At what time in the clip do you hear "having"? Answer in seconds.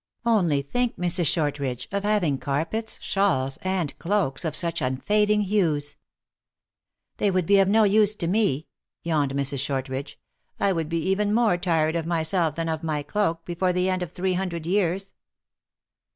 2.01-2.39